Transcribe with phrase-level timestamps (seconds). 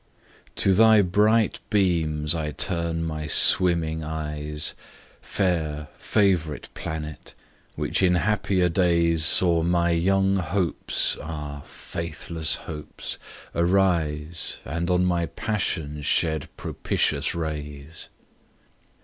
[0.55, 4.73] TO thy bright beams I turn my swimming eyes,
[5.21, 7.35] Fair, favourite planet,
[7.75, 13.19] which in happier days Saw my young hopes, ah, faithless hopes!
[13.53, 18.09] arise, And on my passion shed propitious rays.